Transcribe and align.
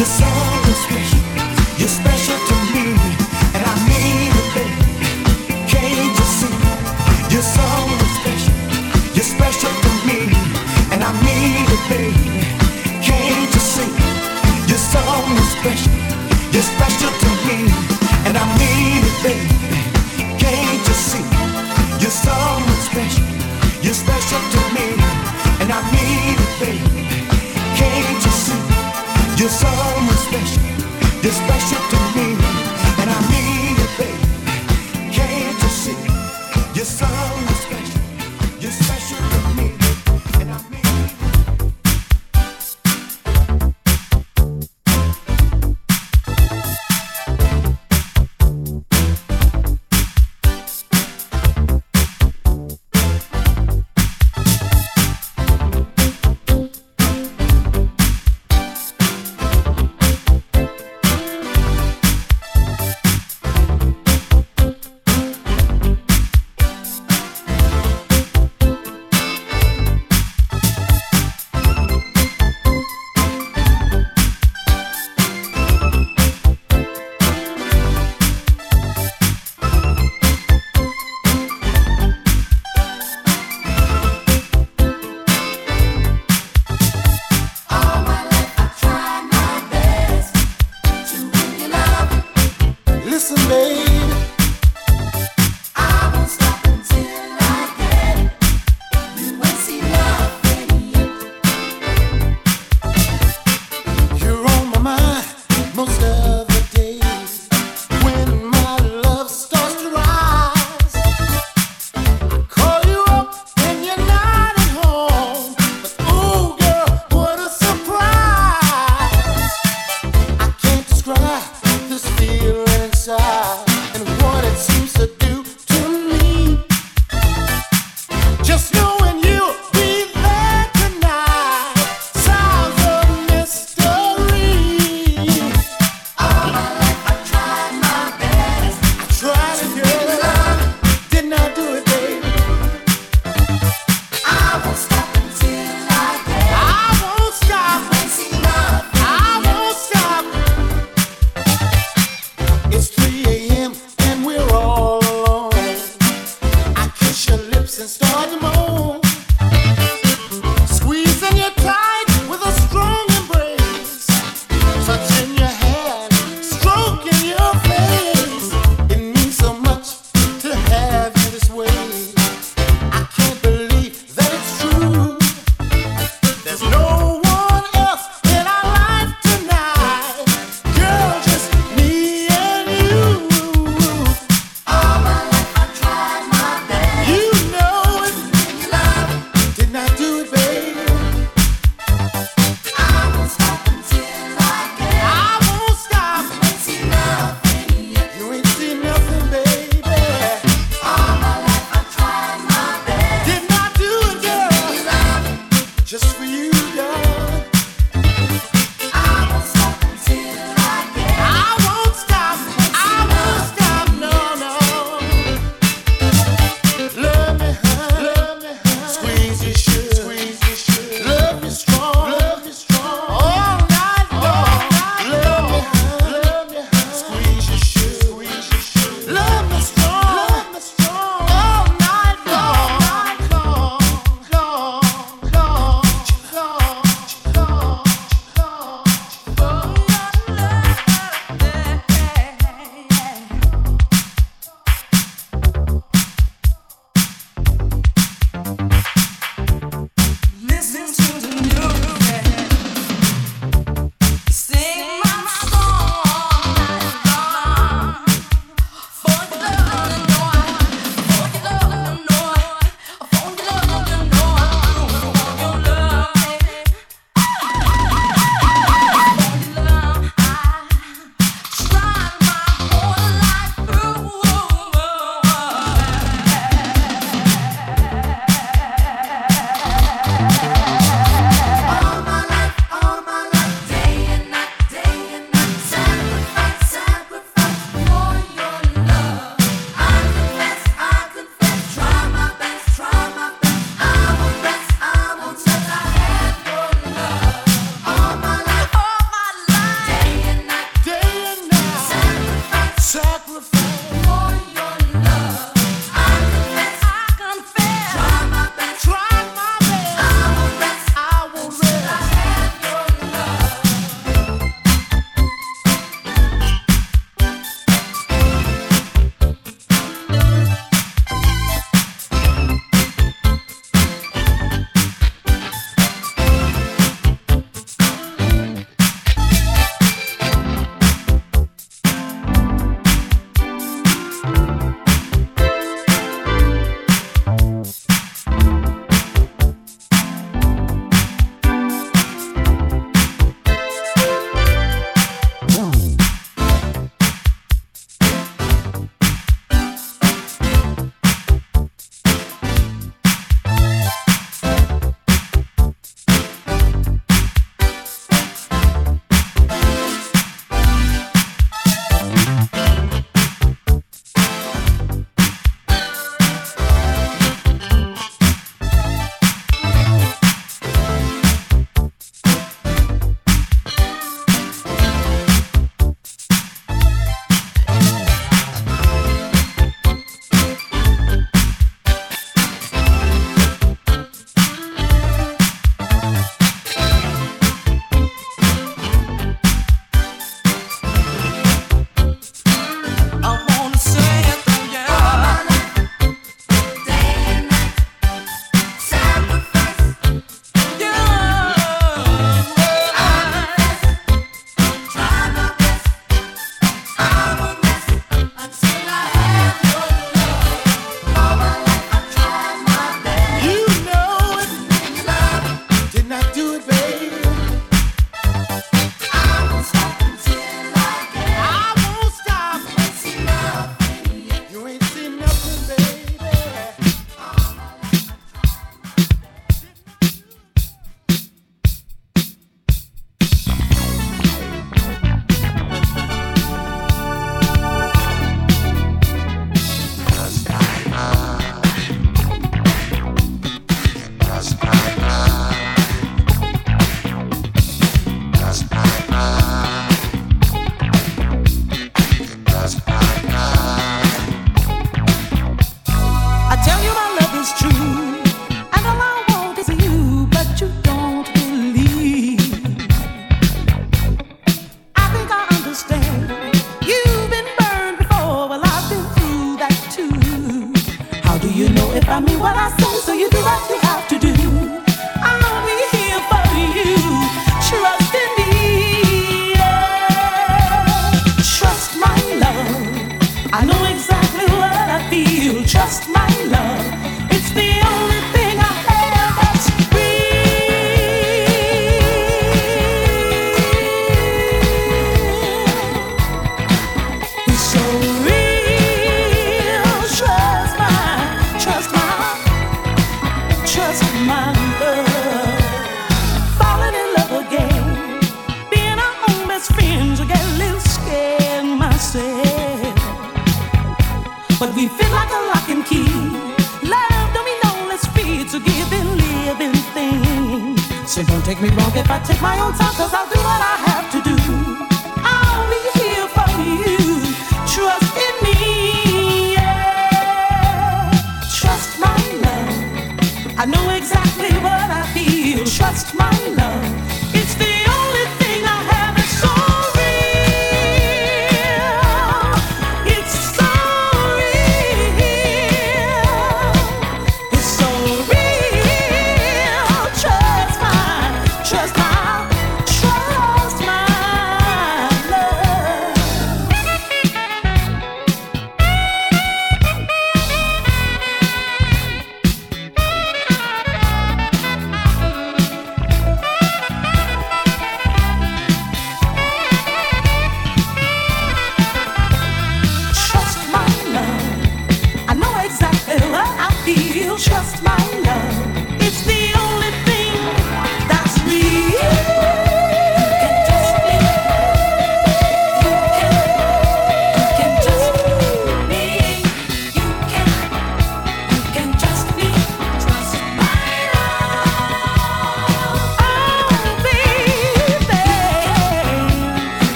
Your 0.00 0.06
song 0.06 0.49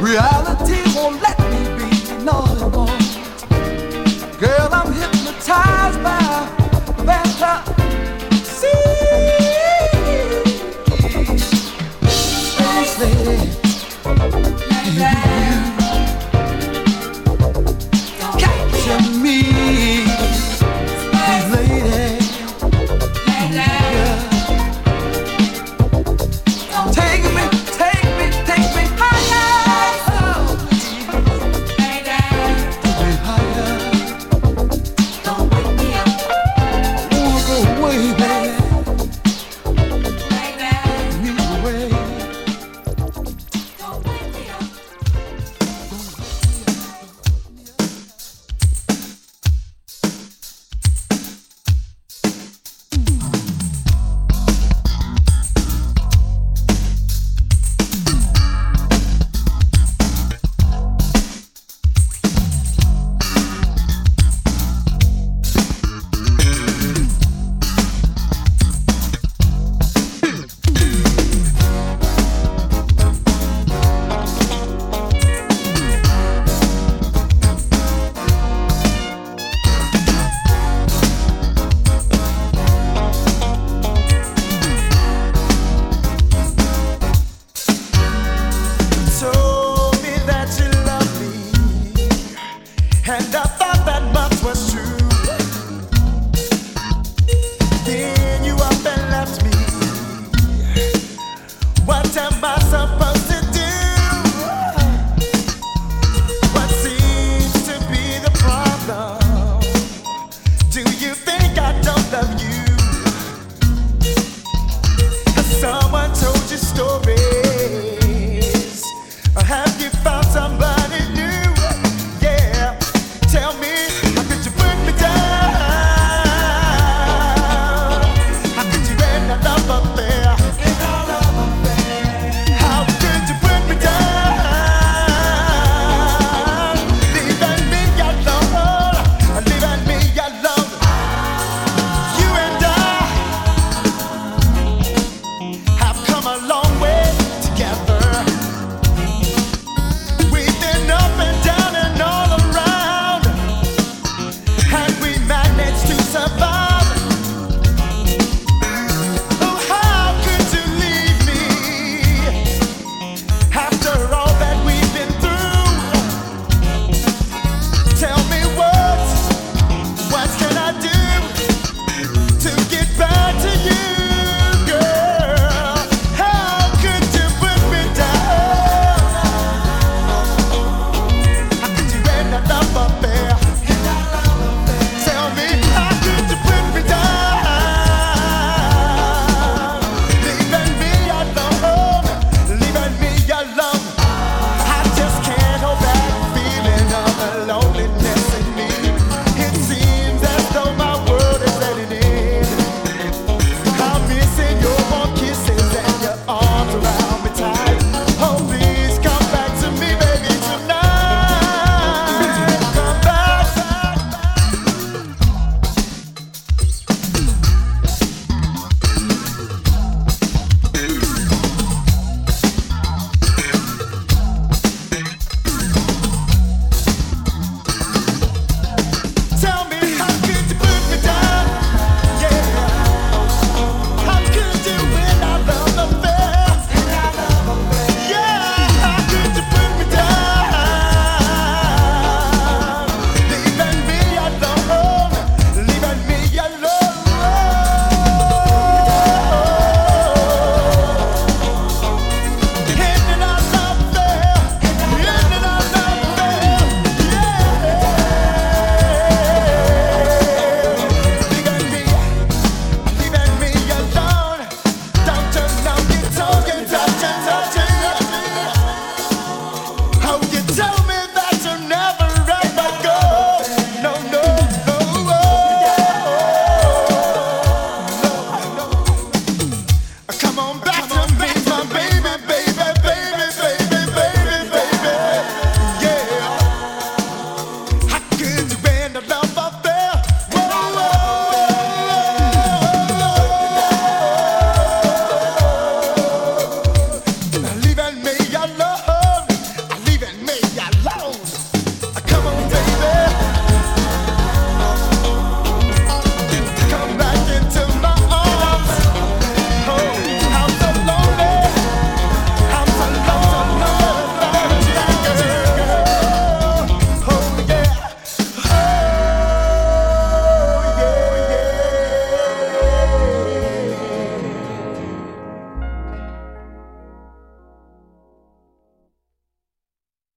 Reality 0.00 0.82
won't 0.94 1.20
let 1.22 1.38
me 1.50 1.60
be 1.78 2.24
no. 2.24 2.38
Girl, 4.38 4.68
I'm 4.72 4.92
hypnotized 4.92 6.02
by. 6.02 6.25